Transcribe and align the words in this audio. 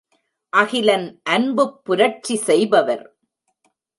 அகிலன் 0.53 1.05
அன்புப்புரட்சி 1.29 2.35
செய்பவர். 2.47 3.03